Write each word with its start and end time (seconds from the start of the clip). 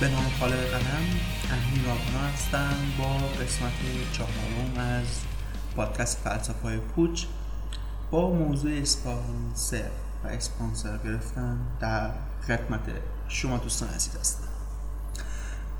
به 0.00 0.08
نام 0.08 0.24
خالق 0.40 0.70
قلم 0.70 1.04
امین 1.50 1.84
راهنا 1.86 2.28
هستم 2.28 2.74
با 2.98 3.16
قسمت 3.16 3.72
چهارم 4.12 4.78
از 4.78 5.06
پادکست 5.76 6.18
فلسفه 6.18 6.76
پوچ 6.76 7.24
با 8.10 8.30
موضوع 8.30 8.72
اسپانسر 8.72 9.90
و 10.24 10.28
اسپانسر 10.28 10.98
گرفتن 11.04 11.58
در 11.80 12.10
خدمت 12.46 12.80
شما 13.28 13.58
دوستان 13.58 13.88
عزیز 13.88 14.16
هستم. 14.16 14.48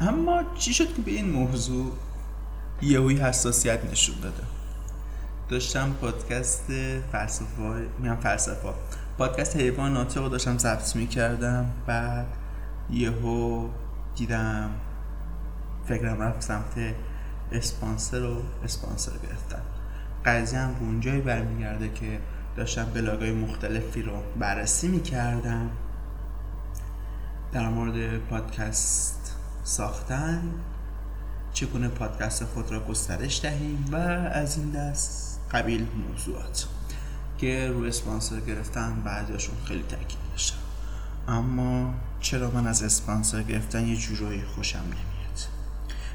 اما 0.00 0.42
چی 0.58 0.74
شد 0.74 0.94
که 0.94 1.02
به 1.02 1.10
این 1.10 1.30
موضوع 1.30 1.92
یهوی 2.82 3.16
حساسیت 3.16 3.84
نشون 3.90 4.20
داده؟ 4.22 4.42
داشتم 5.48 5.92
پادکست 6.00 6.66
فلسفه 7.12 7.86
میام 7.98 8.16
فلسفه. 8.16 8.68
پادکست 9.18 9.56
حیوان 9.56 9.92
ناطق 9.92 10.22
رو 10.22 10.28
داشتم 10.28 10.58
ضبط 10.58 10.96
می‌کردم 10.96 11.70
بعد 11.86 12.26
یهو 12.90 13.68
دیدم. 14.16 14.70
فکرم 15.88 16.22
رفت 16.22 16.42
سمت 16.42 16.94
اسپانسر 17.52 18.22
و 18.22 18.42
اسپانسر 18.64 19.12
گرفتن. 19.12 19.62
قضیه 20.24 20.58
هم 20.58 20.76
اونجایی 20.80 21.20
برمیگرده 21.20 21.88
که 21.88 22.20
داشتم 22.56 22.84
بلاگای 22.84 23.32
مختلفی 23.32 24.02
رو 24.02 24.12
بررسی 24.38 24.88
می‌کردم. 24.88 25.70
در 27.52 27.68
مورد 27.68 28.18
پادکست 28.18 29.36
ساختن 29.64 30.42
چگونه 31.52 31.88
پادکست 31.88 32.44
خود 32.44 32.72
را 32.72 32.80
گسترش 32.80 33.40
دهیم 33.42 33.84
و 33.92 33.96
از 33.96 34.58
این 34.58 34.70
دست 34.70 35.40
قبیل 35.52 35.86
موضوعات 36.08 36.66
که 37.38 37.68
روی 37.68 37.88
اسپانسر 37.88 38.40
گرفتن 38.40 39.02
بعضیشون 39.04 39.56
خیلی 39.64 39.82
تاکید 39.82 40.18
داشتم 40.30 40.65
اما 41.28 41.94
چرا 42.20 42.50
من 42.50 42.66
از 42.66 42.82
اسپانسر 42.82 43.42
گرفتن 43.42 43.88
یه 43.88 43.96
جورایی 43.96 44.42
خوشم 44.42 44.78
نمیاد؟ 44.78 45.16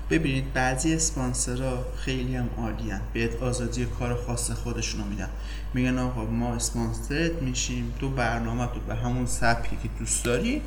ببینید 0.09 0.53
بعضی 0.53 0.93
اسپانسرها 0.93 1.85
خیلی 1.95 2.35
هم 2.35 2.49
عالیان 2.57 3.01
بهت 3.13 3.43
آزادی 3.43 3.85
کار 3.85 4.15
خاص 4.25 4.51
خودشونو 4.51 5.05
میدن. 5.05 5.29
میگن 5.73 5.97
آقا 5.97 6.25
ما 6.25 6.55
اسپانسرت 6.55 7.41
میشیم. 7.41 7.93
تو 7.99 8.09
برنامه 8.09 8.65
تو 8.65 8.79
به 8.79 8.95
همون 8.95 9.25
سبکی 9.25 9.77
که 9.83 9.89
دوست 9.99 10.25
داری 10.25 10.61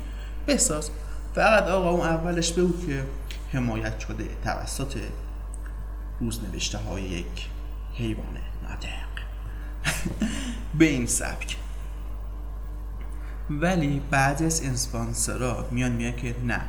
بساز. 0.47 0.89
فقط 1.35 1.63
آقا 1.63 1.89
اون 1.89 2.07
اولش 2.07 2.51
بگو 2.51 2.85
که 2.87 3.03
حمایت 3.53 3.99
شده 3.99 4.27
توسط 4.43 4.97
روزنوشته 6.19 6.77
های 6.77 7.03
یک 7.03 7.49
حیوان 7.93 8.37
ناطق 8.63 9.05
به 10.79 10.85
این 10.85 11.05
سبک. 11.05 11.57
ولی 13.49 14.01
بعضی 14.11 14.45
از 14.45 14.61
اسپانسرها 14.63 15.67
میان 15.71 15.91
میگن 15.91 16.15
که 16.15 16.35
نه 16.47 16.61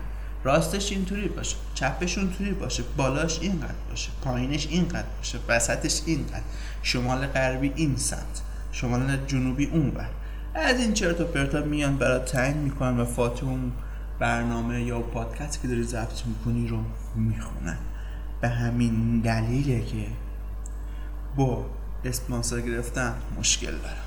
راستش 0.44 0.92
اینطوری 0.92 1.28
باشه 1.28 1.56
چپش 1.74 2.18
اونطوری 2.18 2.52
باشه 2.52 2.82
بالاش 2.96 3.40
اینقدر 3.40 3.74
باشه 3.90 4.10
پایینش 4.22 4.66
اینقدر 4.66 5.06
باشه 5.16 5.38
وسطش 5.48 6.02
اینقدر 6.06 6.42
شمال 6.82 7.26
غربی 7.26 7.72
این 7.76 7.96
سمت 7.96 8.42
شمال 8.72 9.16
جنوبی 9.26 9.66
اون 9.66 9.90
بر 9.90 10.08
از 10.54 10.80
این 10.80 10.94
چرت 10.94 11.20
و 11.20 11.24
پرتا 11.24 11.60
میان 11.60 11.96
برای 11.96 12.18
تعیین 12.18 12.56
می‌کنن 12.56 13.00
و 13.00 13.04
فاتح 13.04 13.46
اون 13.46 13.72
برنامه 14.18 14.82
یا 14.82 15.00
پادکست 15.00 15.62
که 15.62 15.68
داری 15.68 15.82
ضبط 15.82 16.26
می‌کنی 16.26 16.68
رو 16.68 16.78
می‌خونن. 17.14 17.78
به 18.40 18.48
همین 18.48 19.20
دلیله 19.20 19.80
که 19.80 20.06
با 21.36 21.66
اسپانسر 22.04 22.60
گرفتن 22.60 23.14
مشکل 23.38 23.72
دارم. 23.72 24.05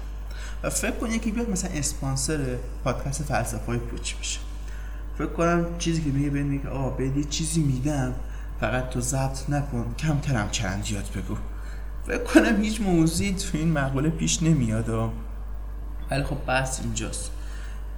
فکر 0.64 0.92
کن 0.92 1.12
یکی 1.12 1.32
بیاد 1.32 1.50
مثلا 1.50 1.72
اسپانسر 1.72 2.58
پادکست 2.84 3.24
فلسفه 3.24 3.78
پوچ 3.78 4.16
بشه. 4.16 4.40
فکر 5.18 5.28
کنم 5.28 5.66
چیزی 5.78 6.02
که 6.02 6.10
میگه 6.10 6.30
بین 6.30 6.62
که 6.62 6.68
آقا 6.68 6.90
بدی 6.90 7.24
چیزی 7.24 7.62
میدم 7.62 8.14
فقط 8.60 8.90
تو 8.90 9.02
ضبط 9.02 9.50
نکن 9.50 9.96
کمترم 9.98 10.50
چندیات 10.50 11.18
بگو. 11.18 11.36
فکر 12.08 12.24
کنم 12.24 12.62
هیچ 12.62 12.82
موضوعی 12.82 13.34
تو 13.34 13.58
این 13.58 13.72
مقوله 13.72 14.10
پیش 14.10 14.44
نمیاد 14.44 14.90
ولی 16.12 16.24
خب 16.24 16.46
بحث 16.48 16.80
اینجاست. 16.80 17.32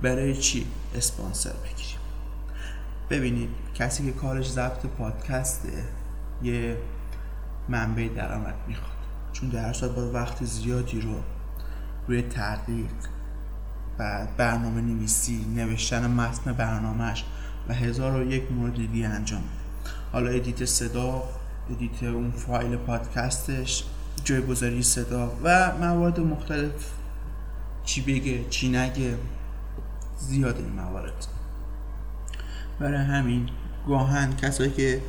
برای 0.02 0.38
چی 0.38 0.68
اسپانسر 0.96 1.54
بگیریم؟ 1.54 2.00
ببینید 3.10 3.50
کسی 3.76 4.06
که 4.06 4.12
کارش 4.12 4.50
ضبط 4.50 4.86
پادکسته 4.86 5.84
یه 6.44 6.78
منبع 7.70 8.08
درآمد 8.08 8.56
می‌خواد. 8.68 8.92
چون 9.34 9.50
در 9.50 9.74
ساعت 9.74 9.92
ها 9.92 10.12
وقت 10.12 10.46
زیادی 10.46 11.02
رو 11.02 11.16
روی 12.08 12.22
تحقیق 12.22 12.92
و 14.00 14.28
برنامه 14.38 14.82
نویسی 14.82 15.46
نوشتن 15.56 16.08
متن 16.08 16.54
برنامهش 16.54 17.26
و 17.70 17.74
هزار 17.74 18.22
و 18.22 18.32
یک 18.32 18.52
مورد 18.52 18.76
دیگه 18.76 19.08
انجام 19.08 19.44
حالا 20.12 20.30
edit 20.30 20.66
صدا 20.66 21.24
edit 21.72 22.04
اون 22.04 22.32
فایل 22.32 22.76
پادکستش 22.76 23.84
جایگذاری 24.24 24.84
صدا 24.84 25.32
و 25.44 25.78
موارد 25.78 26.20
مختلف. 26.20 26.72
چی 27.84 28.02
بگه 28.02 28.50
چی 28.50 28.70
نگه 28.70 29.18
زیاد 30.20 30.58
این 30.58 30.70
موارد. 30.70 31.28
برای 32.80 32.98
همین 32.98 33.50
گاهن 33.88 34.36
کسایی 34.36 34.72
که 34.72 35.02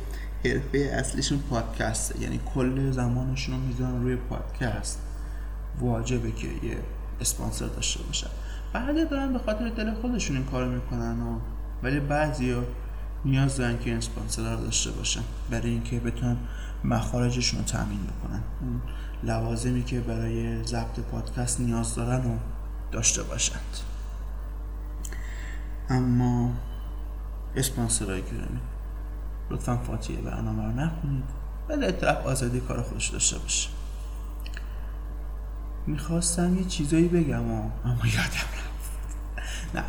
حرفه 0.45 0.77
اصلیشون 0.77 1.39
پادکسته 1.49 2.21
یعنی 2.21 2.39
کل 2.55 2.91
زمانشون 2.91 3.55
رو 3.55 3.61
می‌ذارن 3.61 4.03
روی 4.03 4.15
پادکست. 4.15 4.99
واجبه 5.79 6.31
که 6.31 6.47
یه 6.47 6.77
اسپانسر 7.21 7.65
داشته 7.65 8.03
باشن 8.03 8.29
بعد 8.73 9.09
دارن 9.09 9.33
به 9.33 9.39
خاطر 9.39 9.69
دل 9.69 9.93
خودشون 9.93 10.37
این 10.37 10.45
کارو 10.45 10.71
می‌کنن 10.71 11.21
و 11.21 11.39
ولی 11.83 11.99
بعضی 11.99 12.55
نیاز 13.25 13.57
دارن 13.57 13.79
که 13.79 13.95
اسپانسر 13.95 14.55
رو 14.55 14.63
داشته 14.63 14.91
باشن 14.91 15.21
برای 15.49 15.69
اینکه 15.69 15.99
بتونن 15.99 16.37
مخارجشون 16.83 17.59
رو 17.59 17.65
تامین 17.65 17.99
بکنن. 17.99 18.41
اون 18.61 18.81
لوازمی 19.23 19.83
که 19.83 19.99
برای 19.99 20.63
ضبط 20.63 20.99
پادکست 20.99 21.59
نیاز 21.59 21.95
دارن 21.95 22.25
و 22.25 22.37
داشته 22.91 23.23
باشند. 23.23 23.77
اما 25.89 26.51
اسپانسرهای 27.55 28.21
گرامی 28.21 28.59
لطفا 29.49 29.77
فاتیه 29.77 30.21
برنامه 30.21 30.63
رو 30.63 30.71
نخونید. 30.71 31.23
ولی 31.69 31.91
طرف 31.91 32.25
آزادی 32.25 32.59
کار 32.59 32.81
خودش 32.81 33.07
داشته 33.07 33.37
باشه. 33.37 33.69
می‌خواستم 35.87 36.57
یه 36.57 36.63
چیزایی 36.63 37.07
بگم 37.07 37.51
اما 37.51 37.71
یادم 37.85 38.49
رفت. 38.53 38.91
نه. 39.75 39.83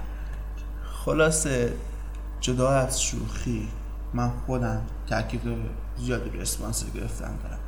خلاصه 0.84 1.72
جدا 2.40 2.70
از 2.70 3.02
شوخی 3.02 3.68
من 4.14 4.30
خودم 4.46 4.82
تاکید 5.06 5.40
زیادی 5.98 6.38
اسپانسر 6.38 6.86
گرفتن 6.94 7.36
دارم. 7.42 7.58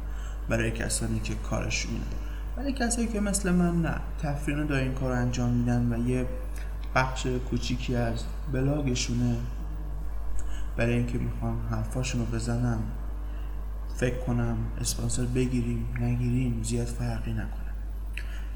برای 0.48 0.70
کسانی 0.70 1.20
که 1.20 1.34
کارشون 1.34 2.00
ولی 2.56 2.72
کسایی 2.72 3.06
که 3.06 3.20
مثل 3.20 3.53
من 3.53 3.82
نه. 3.82 4.00
تفریحانه 4.22 4.66
دارن 4.66 4.82
این 4.82 4.94
کار 4.94 5.12
انجام 5.12 5.50
میدن 5.50 5.93
و 5.93 6.08
یه 6.08 6.26
بخش 6.94 7.26
کوچیکی 7.26 7.97
از 7.97 8.25
بلاگشونه 8.53 9.37
برای 10.76 10.94
اینکه 10.94 11.19
می‌خوان 11.19 11.56
حرفاشون 11.70 12.20
رو 12.20 12.26
بزنم 12.26 12.82
فکر 13.97 14.19
کنم 14.19 14.56
اسپانسر 14.81 15.25
بگیریم 15.25 15.87
نگیریم 16.00 16.62
زیاد 16.62 16.87
فرقی 16.87 17.32
نکنه. 17.32 17.66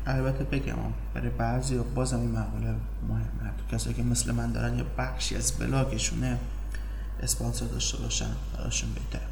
البته 0.06 0.44
بگم 0.44 0.74
برای 1.14 1.30
بعضی 1.30 1.78
بازم 1.78 2.20
این 2.20 2.30
مقاله 2.30 2.74
مهمه. 3.08 3.52
تو 3.58 3.76
کسایی 3.76 3.96
که 3.96 4.02
مثل 4.02 4.32
من 4.32 4.52
دارن 4.52 4.78
یه 4.78 4.84
بخشی 4.98 5.36
از 5.36 5.52
بلاگشونه 5.52 6.38
اسپانسر 7.22 7.66
داشته 7.66 7.98
باشن 7.98 8.30
براشون 8.56 8.90
بهتر 8.94 9.26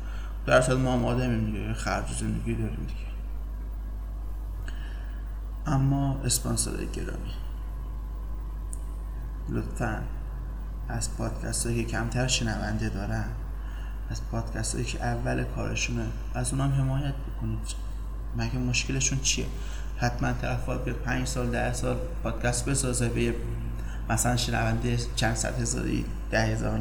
در 0.47 0.59
اصل 0.59 0.75
ما 0.75 0.93
هم 0.93 1.05
آدمیم 1.05 1.47
دیگه 1.47 1.75
خرج 1.75 2.13
زندگی 2.21 2.55
داریم 2.55 2.87
دیگه. 2.89 3.09
اما 5.67 6.21
اسپانسر 6.25 6.85
گرامی. 6.85 7.33
لطفا 9.49 10.03
از 10.89 11.17
پادکست 11.17 11.67
هایی 11.67 11.85
که 11.85 11.91
کمتر 11.91 12.27
شنونده 12.27 12.89
دارن 12.89 13.25
از 14.11 14.21
پادکست 14.31 14.75
هایی 14.75 14.87
که 14.87 15.05
اول 15.05 15.45
کارشونه 15.45 16.07
از 16.35 16.53
اونام 16.53 16.73
حمایت 16.73 17.15
بکنید. 17.15 17.59
مگه 18.37 18.59
مشکلشون 18.59 19.21
چیه؟ 19.21 19.47
حتما 19.99 20.33
طرف 20.33 20.69
به 20.69 20.93
پنج 20.93 21.27
سال 21.27 21.51
ده 21.51 21.73
سال 21.73 21.97
پادکست 22.23 22.65
بسازه 22.65 23.09
به 23.09 23.35
مثلا 24.11 24.37
شنونده 24.37 24.99
چند 25.17 25.35
صد 25.35 25.61
هزاری 25.61 26.05
ده 26.31 26.43
هزار 26.43 26.81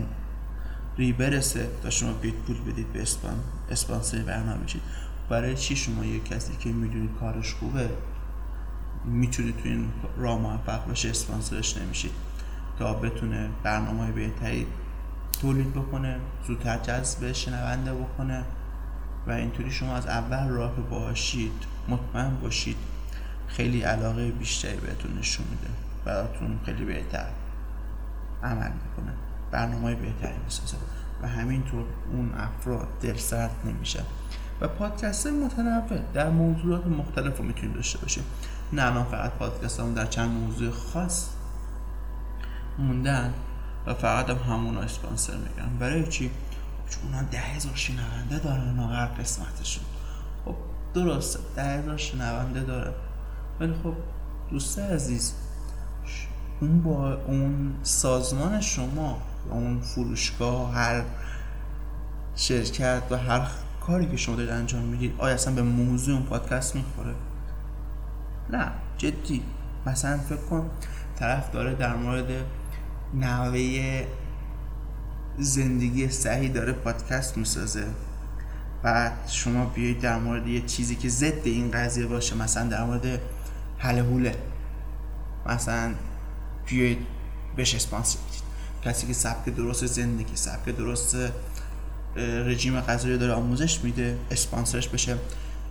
ری 0.97 1.13
برسه 1.13 1.67
تا 1.83 1.89
شما 1.89 2.13
بیت 2.13 2.33
پول 2.33 2.61
بدید 2.61 2.93
به 2.93 3.01
اسپان 3.01 3.39
اسپانسر 3.71 4.17
برنامه 4.17 4.63
بشید. 4.63 4.81
برای 5.29 5.55
چی 5.55 5.75
شما 5.75 6.05
یه 6.05 6.19
کسی 6.19 6.55
که 6.59 6.69
می‌دونید 6.69 7.09
کارش 7.19 7.53
خوبه 7.53 7.89
می‌تونید 9.05 9.57
تو 9.57 9.69
این 9.69 9.89
راه 10.17 10.39
موفق 10.39 10.91
بشه 10.91 11.09
اسپانسرش 11.09 11.77
نمیشید 11.77 12.11
تا 12.79 12.93
بتونه 12.93 13.49
برنامه 13.63 14.03
های 14.03 14.11
بهتری 14.11 14.67
تولید 15.41 15.73
بکنه 15.73 16.17
زودتر 16.47 16.77
جذب 16.77 17.31
شنونده 17.31 17.93
بکنه 17.93 18.43
و 19.27 19.31
اینطوری 19.31 19.71
شما 19.71 19.95
از 19.95 20.07
اول 20.07 20.47
راه 20.47 20.75
باشید 20.75 21.53
مطمئن 21.89 22.35
باشید 22.35 22.77
خیلی 23.47 23.81
علاقه 23.81 24.31
بیشتری 24.31 24.77
بهتون 24.77 25.17
نشون 25.17 25.45
میده. 25.49 25.67
براتون 26.05 26.59
خیلی 26.65 26.85
بهتر 26.85 27.27
عمل 28.43 28.71
می‌کنه. 28.71 29.13
برنامه 29.51 29.95
بهتری 29.95 30.37
می‌سازه 30.45 30.77
و 31.21 31.27
همینطور 31.27 31.85
اون 32.11 32.31
افراد 32.37 32.87
دل 33.01 33.17
سرد 33.17 33.51
نمیشن 33.65 34.03
و 34.61 34.67
پادکست 34.67 35.27
متنوع. 35.27 35.99
در 36.13 36.29
موضوعات 36.29 36.87
مختلف 36.87 37.37
رو 37.37 37.45
می‌تونیم 37.45 37.73
داشته 37.73 37.97
باشیم 37.97 38.23
نه 38.73 38.85
الان 38.85 39.05
فقط 39.05 39.31
پادکست 39.31 39.79
هم 39.79 39.93
در 39.93 40.05
چند 40.05 40.29
موضوع 40.29 40.71
خاص 40.71 41.29
موندن 42.79 43.33
و 43.87 43.93
فقط 43.93 44.29
هم 44.29 44.37
همون 44.37 44.77
اسپانسر 44.77 45.33
میگن 45.33 45.77
برای 45.79 46.07
چی؟ 46.07 46.31
چون 46.89 47.03
اونا 47.03 47.21
ده 47.31 47.37
هزار 47.37 47.75
شنونده 47.75 48.39
دارن 48.39 48.79
هر 48.79 49.05
قسمتشون. 49.05 49.83
خب 50.45 50.55
درسته 50.93 51.39
ده 51.55 51.63
هزار 51.63 51.97
شنونده 51.97 52.63
داره. 52.63 52.93
ولی 53.59 53.73
خب 53.83 53.93
دوست 54.51 54.79
عزیز 54.79 55.33
اون 56.59 56.81
با 56.81 57.13
اون 57.13 57.73
سازمان 57.83 58.61
شما 58.61 59.21
اون 59.49 59.79
فروشگاه 59.79 60.73
هر 60.73 61.03
شرکت 62.35 63.01
و 63.09 63.17
هر 63.17 63.47
کاری 63.81 64.05
که 64.05 64.17
شما 64.17 64.35
دارید 64.35 64.51
انجام 64.51 64.83
می‌دید 64.83 65.13
آیا 65.17 65.33
اصلا 65.33 65.53
به 65.53 65.61
موضوع 65.61 66.15
اون 66.15 66.25
پادکست 66.25 66.75
می‌خوره؟ 66.75 67.13
نه 68.49 68.71
جدی. 68.97 69.41
مثلا 69.85 70.17
فکر 70.17 70.37
کن 70.37 70.69
طرف 71.15 71.51
داره 71.51 71.75
در 71.75 71.95
مورد 71.95 72.27
نحوه 73.13 74.05
زندگی 75.39 76.09
صحیح 76.09 76.51
داره 76.51 76.73
پادکست 76.73 77.37
می‌سازه 77.37 77.85
بعد 78.83 79.13
شما 79.27 79.65
بیایید 79.65 79.99
در 79.99 80.19
مورد 80.19 80.47
یه 80.47 80.61
چیزی 80.61 80.95
که 80.95 81.09
ضد 81.09 81.41
این 81.43 81.71
قضیه 81.71 82.05
باشه 82.05 82.35
مثلا 82.35 82.67
در 82.67 82.83
مورد 82.83 83.19
حل 83.77 83.99
حوله. 83.99 84.35
مثلا 85.45 85.93
بیایید 86.65 86.97
بهش 87.55 87.75
اسپانسر 87.75 88.19
بدید 88.19 88.43
کسی 88.83 89.07
که 89.07 89.13
سبک 89.13 89.49
درست 89.49 89.85
زندگی 89.85 90.35
سبک 90.35 90.65
درست 90.65 91.17
رژیم 92.15 92.81
غذایی 92.81 93.17
داره 93.17 93.33
آموزش 93.33 93.79
میده 93.79 94.17
اسپانسرش 94.31 94.87
بشه. 94.87 95.17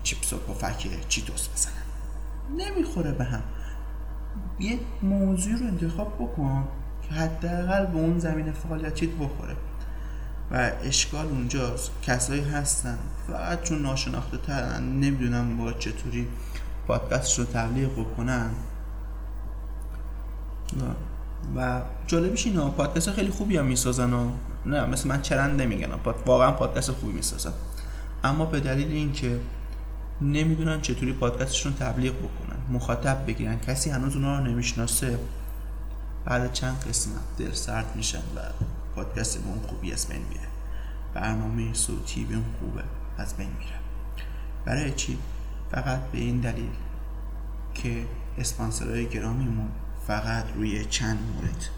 چیپس 0.02 0.32
و 0.32 0.38
پفک 0.38 1.08
چیتوس 1.08 1.48
مثلا. 1.54 1.72
نمی‌خوره 2.56 3.12
به 3.12 3.24
هم. 3.24 3.42
یه 4.60 4.78
موضوع 5.02 5.58
رو 5.58 5.66
انتخاب 5.66 6.14
بکن 6.14 6.68
که 7.02 7.14
حداقل 7.14 7.86
به 7.86 7.98
اون 7.98 8.18
زمین 8.18 8.52
فعالیتیت 8.52 9.10
بخوره. 9.10 9.56
و 10.50 10.72
اشکال 10.82 11.26
اونجاست. 11.26 11.90
کسایی 12.02 12.44
هستن. 12.44 12.98
فقط 13.28 13.62
چون 13.62 13.82
ناشناخته 13.82 14.36
ترن 14.36 14.82
نمی‌دونم 14.82 15.56
با 15.56 15.72
چطوری 15.72 16.28
پادکست 16.86 17.38
رو 17.38 17.44
تبلیغ 17.44 17.92
بکنن. 17.92 18.50
و 21.56 21.80
جالبش 22.06 22.46
اینه 22.46 22.70
پادکست 22.70 23.10
خیلی 23.10 23.30
خوبی 23.30 23.56
هم 23.56 23.66
می‌سازن 23.66 24.12
و 24.12 24.30
نه 24.66 24.86
مثل 24.86 25.08
من 25.08 25.22
چرند 25.22 25.62
نمیگن. 25.62 25.88
واقعا 26.26 26.52
پادکست 26.52 26.92
خوبی 26.92 27.12
می‌سازن. 27.12 27.52
اما 28.24 28.44
به 28.44 28.60
دلیل 28.60 28.92
اینکه 28.92 29.40
نمی‌دونن 30.20 30.80
چطوری 30.80 31.12
پادکستشون 31.12 31.74
تبلیغ 31.74 32.12
بکنن 32.12 32.56
مخاطب 32.70 33.26
بگیرن 33.26 33.58
کسی 33.60 33.90
هنوز 33.90 34.16
اونا 34.16 34.38
رو 34.38 34.44
نمی‌شناسه 34.44 35.18
بعد 36.24 36.52
چند 36.52 36.84
قسمت 36.88 37.20
دل 37.38 37.52
سرد 37.52 37.96
میشن 37.96 38.18
و 38.18 38.40
پادکست 38.96 39.38
به 39.38 39.48
اون 39.48 39.60
خوبی 39.66 39.92
از 39.92 40.08
بین 40.08 40.22
میره. 40.28 40.46
برنامه 41.14 41.74
صوتی 41.74 42.24
به 42.24 42.34
اون 42.34 42.44
خوبه 42.60 42.82
از 43.18 43.36
بین 43.36 43.48
میره. 43.58 43.78
برای 44.64 44.92
چی؟ 44.92 45.18
فقط 45.76 46.00
به 46.12 46.18
این 46.18 46.40
دلیل 46.40 46.70
که 47.74 48.04
اسپانسرهای 48.38 49.06
گرامیمون 49.06 49.68
فقط 50.06 50.44
روی 50.54 50.84
چند 50.84 51.18
مورد 51.34 51.68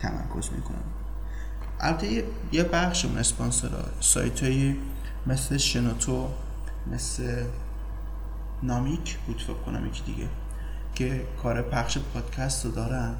تمرکز 0.00 0.52
می‌کنن. 0.52 0.82
البته 1.80 2.24
یه 2.52 2.62
بخش 2.62 3.04
اون 3.04 3.18
اسپانسرها 3.18 3.84
سایت 4.00 4.42
های 4.42 4.76
مثل 5.26 5.56
شنوتو 5.56 6.28
مثل 6.92 7.44
نامیک 8.62 9.18
بود 9.18 9.42
فکر 9.42 9.54
کنم 9.54 9.86
یکی 9.86 10.02
دیگه 10.02 10.28
که 10.94 11.26
کار 11.42 11.62
پخش 11.62 11.98
پادکست 11.98 12.64
رو 12.64 12.70
دارن. 12.70 13.14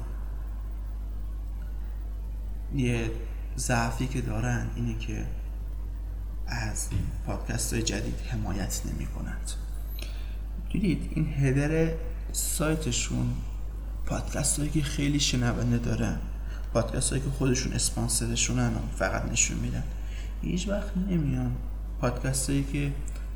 یه 2.75 3.11
ضعفی 3.57 4.07
که 4.07 4.21
دارن 4.21 4.67
اینه 4.75 4.97
که 4.97 5.25
از 6.47 6.89
پادکست 7.25 7.73
های 7.73 7.83
جدید 7.83 8.19
حمایت 8.31 8.81
نمی 8.85 9.05
کنند 9.05 9.51
دیدید 10.71 11.11
این 11.15 11.33
هدر 11.33 11.91
سایتشون 12.31 13.33
پادکست 14.05 14.59
هایی 14.59 14.71
که 14.71 14.81
خیلی 14.81 15.19
شنونده 15.19 15.77
دارن 15.77 16.17
پادکست 16.73 17.09
هایی 17.09 17.23
که 17.23 17.29
خودشون 17.29 17.73
اسپانسرشونن 17.73 18.71
فقط 18.95 19.31
نشون 19.31 19.57
میدن. 19.57 19.83
هیچ 20.41 20.69
وقت 20.69 20.97
نمیان 21.09 21.51
پادکست 22.01 22.49
هایی 22.49 22.63
که 22.73 22.91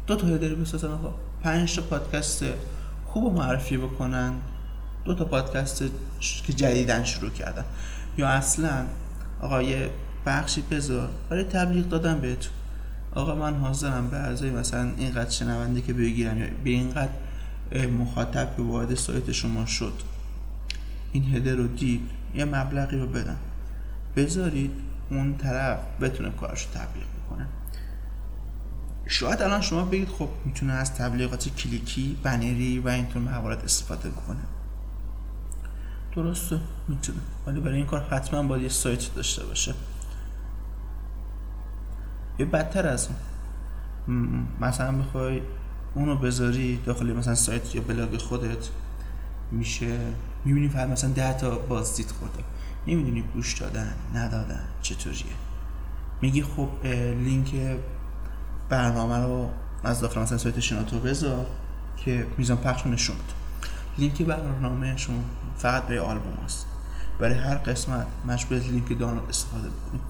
دو 0.08 0.16
تا 0.16 0.28
هدر 0.28 0.56
بسازن. 0.56 0.88
آقا 0.88 1.14
پنج 1.44 1.76
تا 1.76 1.82
پادکست 1.82 2.44
خوب 3.06 3.34
معرفی 3.34 3.78
بکنن. 3.78 4.34
دو 5.06 5.16
تا 5.16 5.26
پادکست 5.26 5.84
که 6.20 6.54
جدیدن 6.54 7.04
شروع 7.04 7.30
کردن. 7.30 7.66
یا 8.18 8.28
اصلا 8.28 8.86
آقا 9.42 9.62
یه 9.62 9.90
بخشی 10.26 10.62
بذار. 10.62 11.10
برای 11.30 11.44
تبلیغ 11.44 11.90
دادن 11.90 12.22
بهتون. 12.22 12.52
آقا 13.16 13.36
من 13.36 13.56
حاضرم 13.56 14.10
به 14.10 14.18
اعضای 14.18 14.52
مثلا 14.52 14.92
اینقدر 14.98 15.30
شنونده 15.30 15.82
که 15.82 15.94
بگیرم 15.94 16.38
یا 16.38 16.46
به 16.64 16.70
اینقدر 16.70 17.12
مخاطب 17.74 18.56
که 18.56 18.62
وارد 18.62 18.96
سایت 18.96 19.32
شما 19.32 19.66
شد. 19.66 19.94
این 21.12 21.36
هده 21.36 21.56
رو 21.56 21.68
دید. 21.68 22.10
یه 22.36 22.46
مبلغی 22.46 22.98
رو 22.98 23.08
بدن. 23.08 23.38
بذارید 24.16 24.72
اون 25.10 25.38
طرف 25.38 25.80
بتونه 26.02 26.30
کارش 26.30 26.66
رو 26.66 26.72
تبلیغ 26.72 27.06
بکنه. 27.26 27.48
شاید 29.08 29.42
الان 29.42 29.62
شما 29.62 29.86
بگید 29.86 30.10
خب 30.10 30.30
می‌تونه 30.46 30.74
از 30.74 30.94
تبلیغات 30.94 31.50
کلیکی 31.50 32.18
بنری 32.24 32.80
و 32.80 32.88
اینطور 32.88 33.22
موارد 33.22 33.64
استفاده 33.64 34.10
بکنه. 34.10 34.40
درسته 36.16 36.60
می‌تونه. 36.88 37.20
ولی 37.48 37.60
برای 37.60 37.78
این 37.78 37.86
کار 37.86 38.02
حتما 38.02 38.44
باید 38.44 38.64
یه 38.64 38.70
سایت 38.70 39.16
داشته 39.16 39.46
باشه. 39.46 39.74
یه 42.40 42.46
بدتر 42.46 42.88
از 42.88 43.08
اون. 44.08 44.48
مثلا 44.62 44.92
می‌خوای 44.92 45.42
اونو 45.96 46.16
بذاری 46.16 46.80
داخل 46.86 47.14
مثلا 47.14 47.36
سایت 47.36 47.76
یا 47.76 47.82
بلاگ 47.82 48.18
خودت 48.18 48.70
میشه 49.52 49.98
می‌بینی 50.46 50.70
فقط 50.70 50.90
مثلا 50.90 51.10
ده 51.10 51.34
تا 51.34 51.58
بازدید 51.58 52.12
خورده. 52.12 52.44
نمی‌دونی 52.88 53.22
گوش 53.34 53.54
دادن 53.54 53.94
ندادن 54.16 54.64
چطوریه. 54.82 55.34
میگی 56.22 56.44
خب 56.44 56.70
لینک 57.24 57.56
برنامه 58.70 59.18
رو 59.18 59.50
از 59.84 60.02
داخل 60.02 60.22
مثلا 60.22 60.38
سایت 60.38 60.60
شناتو 60.60 61.00
بذار 61.00 61.46
که 61.98 62.28
میزان 62.38 62.58
پخش 62.58 62.88
نشون 62.88 63.16
لینک 63.98 64.22
برنامه 64.22 64.98
شما 64.98 65.20
فقط 65.58 65.88
به 65.88 66.02
آلبوم 66.02 66.38
هست. 66.46 66.66
برای 67.20 67.36
هر 67.36 67.56
قسمت 67.56 68.08
مجبور 68.28 68.58
لینک 68.58 69.00
دانلود 69.00 69.30
استفاده 69.30 69.70
بکنید 69.70 70.02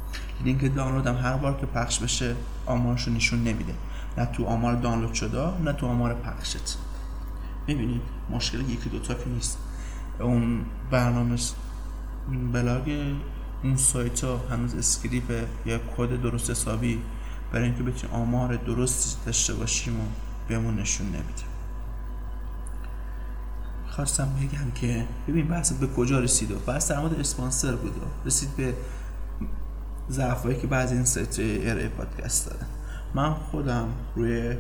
لینک 0.44 0.76
دانلود 0.76 1.08
هم 1.08 1.16
هر 1.16 1.38
بار 1.38 1.58
که 1.58 1.66
پخش 1.66 2.00
بشه 2.00 2.36
آمارشو 2.66 3.12
نشون 3.12 3.40
نمیده. 3.40 3.74
نه 4.18 4.26
تو 4.26 4.46
آمار 4.46 4.76
دانلود 4.76 5.14
شده 5.14 5.62
نه 5.62 5.74
تو 5.74 5.88
آمار 5.88 6.14
پخشت. 6.14 6.78
می‌بینید 7.68 8.02
مشکل 8.30 8.60
یکی 8.60 8.90
دوتا 8.90 9.14
که 9.14 9.30
نیست. 9.30 9.58
اون 10.20 10.66
برنامه 10.92 11.38
بلاگ 12.54 13.16
اون 13.64 13.78
سایت 13.78 14.24
ها 14.24 14.38
هنوز 14.50 14.76
script 14.76 15.48
یا 15.66 15.80
کد 15.98 16.22
درست 16.22 16.50
حسابی 16.50 17.02
برای 17.52 17.66
اینکه 17.66 17.84
بتونیم 17.84 18.16
آمار 18.16 18.56
درست 18.56 19.26
داشته 19.26 19.54
باشیم 19.54 20.00
و 20.00 20.04
بهمون 20.48 20.80
نشون 20.80 21.08
نمیده. 21.08 21.44
خواستم 23.88 24.30
بگم 24.42 24.72
که 24.76 25.06
ببین 25.28 25.48
بحث 25.48 25.74
به 25.74 25.88
کجا 25.88 26.20
رسید 26.20 26.52
و 26.52 26.56
بحث 26.68 26.92
در 26.92 27.00
مورد 27.00 27.20
اسپانسر 27.20 27.76
بود 27.76 28.02
رسید 28.26 28.50
به 28.58 28.74
ضعفایی 30.10 30.60
که 30.60 30.68
بعضی 30.68 30.96
این 30.96 31.06
سایت 31.06 31.40
ارائه 31.40 31.88
پادکست 31.88 32.50
دارن 32.50 32.68
من 33.16 33.34
خودم 33.34 33.88
روی 34.16 34.58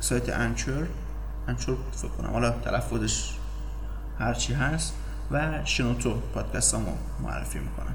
سایت 0.00 0.28
Anchor 0.28 0.86
Anchor 1.48 1.76
فکر 1.92 2.08
کنم. 2.08 2.30
حالا 2.30 2.50
تلفظش 2.50 3.34
هرچی 4.18 4.52
هست 4.52 4.94
و 5.30 5.64
شنوتو 5.64 6.14
پادکست 6.34 6.74
رو 6.74 6.80
معرفی 7.22 7.58
می‌کنم 7.58 7.94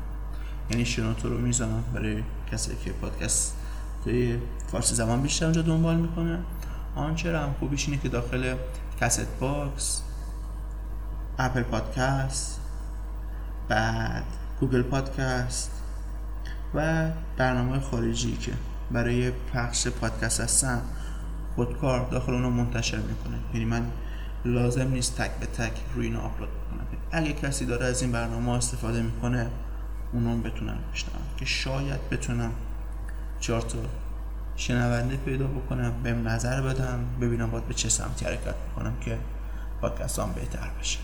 یعنی 0.70 0.86
شنوتو 0.86 1.30
رو 1.30 1.38
می‌زنم 1.38 1.84
برای 1.94 2.24
کسی 2.52 2.76
که 2.86 2.92
پادکست 2.92 3.58
توی 4.04 4.40
فارسی 4.72 4.96
زبان 4.96 5.22
بیشتر 5.22 5.46
اونجا 5.46 5.62
دنبال 5.62 5.96
می‌کنه. 5.96 6.40
Anchor 6.96 7.40
هم 7.40 7.56
خوبیش 7.60 7.90
اینه 7.90 8.02
که 8.02 8.10
داخل 8.10 8.56
Castbox 9.02 10.02
Apple 11.40 11.64
Podcast 11.64 12.60
بعد 13.70 14.24
گوگل 14.60 14.82
پادکست 14.82 15.72
و 16.74 17.10
برنامه 17.38 17.80
خارجی 17.80 18.38
که 18.38 18.54
برای 18.92 19.32
پخش 19.32 19.88
پادکست 19.88 20.40
هستن 20.40 20.82
خودکار 21.56 22.10
داخل 22.10 22.34
اونو 22.34 22.50
منتشر 22.50 22.98
می‌کنه. 22.98 23.38
یعنی 23.54 23.66
من 23.66 23.92
لازم 24.46 24.88
نیست 24.88 25.22
تک 25.22 25.32
به 25.40 25.46
تک 25.46 25.74
روی 25.96 26.06
اینو 26.06 26.20
آپلود 26.20 26.50
کنم. 26.50 26.88
اگه 27.12 27.34
کسی 27.34 27.66
داره 27.66 27.86
از 27.86 28.02
این 28.02 28.12
برنامه 28.12 28.52
استفاده 28.52 29.02
می‌کنه 29.02 29.48
اونو 30.14 30.42
بتونن 30.42 30.78
بشنون 30.94 31.22
که 31.38 31.46
شاید 31.46 32.10
بتونم 32.10 32.52
چهار 33.40 33.62
تا 33.62 33.78
شنونده 34.56 35.16
پیدا 35.16 35.48
بکنم 35.48 35.94
بهم 36.04 36.28
نظر 36.28 36.62
بدم 36.62 37.00
ببینم 37.22 37.52
باید 37.52 37.68
به 37.68 37.74
چه 37.74 37.90
سمتی 37.90 38.26
حرکت 38.26 38.56
بکنم 38.56 38.94
که 39.02 39.18
پادکستام 39.82 40.32
بهتر 40.32 40.70
بشه. 40.80 41.00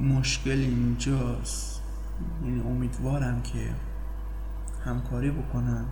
مشکل 0.00 0.50
اینجاست. 0.50 1.80
یعنی 2.44 2.60
امیدوارم 2.60 3.42
که 3.42 3.58
همکاری 4.84 5.30
بکنن 5.30 5.84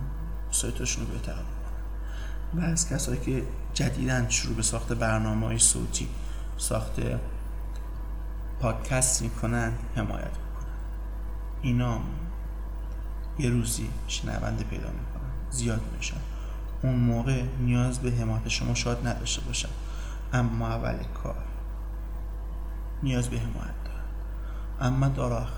سایتشون 0.51 1.05
رو 1.05 1.11
بهتر 1.11 1.33
بکنن 1.33 2.61
و 2.61 2.61
از 2.65 2.89
کسایی 2.89 3.19
که 3.19 3.43
جدیدن 3.73 4.29
شروع 4.29 4.55
به 4.55 4.61
ساخت 4.61 4.93
برنامه 4.93 5.47
های 5.47 5.59
صوتی 5.59 6.07
ساخت 6.57 6.99
پادکست 8.59 9.21
می‌کنن 9.21 9.73
حمایت 9.95 10.31
بکنن 10.31 10.75
اینا 11.61 11.99
یه 13.39 13.49
روزی 13.49 13.89
شنونده 14.07 14.63
پیدا 14.63 14.87
می‌کنن 14.87 15.49
زیاد 15.49 15.81
میشن. 15.97 16.17
اون 16.81 16.95
موقع 16.95 17.43
نیاز 17.59 17.99
به 17.99 18.11
حمایت 18.11 18.47
شما 18.47 18.73
شاید 18.73 19.07
نداشته 19.07 19.41
باشن. 19.41 19.69
اما 20.33 20.67
اول 20.67 20.95
کار 21.23 21.35
نیاز 23.03 23.29
به 23.29 23.39
حمایت 23.39 23.83
دارن. 23.85 24.03
اما 24.81 25.07
در 25.07 25.21
آخر 25.21 25.53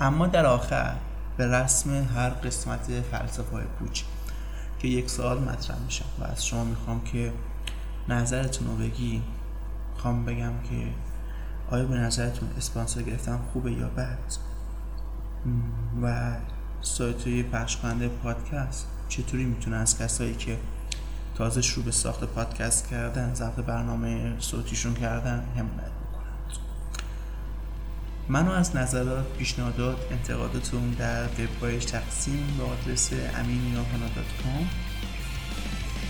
اما 0.00 0.26
در 0.26 0.46
آخر 0.46 0.96
به 1.42 1.48
رسم 1.48 2.08
هر 2.16 2.30
قسمت 2.30 3.00
فلسفه 3.10 3.52
های 3.52 3.64
پوچ 3.78 4.02
که 4.78 4.88
یک 4.88 5.10
سال 5.10 5.38
مطرح 5.38 5.78
میشم 5.78 6.04
و 6.20 6.24
از 6.24 6.46
شما 6.46 6.64
می‌خوام 6.64 7.04
که 7.04 7.32
نظرتون 8.08 8.66
رو 8.68 8.76
بگی 8.76 9.22
می‌خوام 9.94 10.24
بگم 10.24 10.52
که 10.70 10.86
آیا 11.70 11.84
به 11.84 11.94
نظرتون 11.94 12.48
اسپانسر 12.58 13.02
گرفتم 13.02 13.40
خوبه 13.52 13.72
یا 13.72 13.88
بد؟ 13.88 14.18
و 16.02 16.36
سایت 16.80 17.28
پخش 17.52 17.76
کننده 17.76 18.08
پادکست 18.08 18.86
چطوری 19.08 19.44
می‌تونه 19.44 19.76
از 19.76 19.98
کسایی 19.98 20.34
که 20.34 20.58
تازه 21.34 21.62
شروع 21.62 21.84
به 21.84 21.92
ساخت 21.92 22.24
پادکست 22.24 22.88
کردن 22.88 23.34
ضبط 23.34 23.54
برنامه 23.54 24.34
صوتیشون 24.38 24.94
کردن؟ 24.94 25.44
حمایت 25.56 26.01
منو 28.28 28.50
از 28.50 28.76
نظرات 28.76 29.24
پیشنهادات 29.38 29.96
انتقاداتون 30.12 30.90
در 30.90 31.24
وب 31.24 31.78
تقسیم 31.78 32.54
به 32.58 32.64
آدرس 32.64 33.12
امینیاهانا.com 33.12 34.64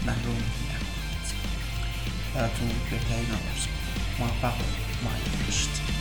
محروم 0.06 0.36
نکنید. 0.36 1.34
براتون 2.34 2.68
بهترین 2.90 3.30
آرزو 3.30 3.68
موفق 4.18 4.54
باشید. 5.46 5.91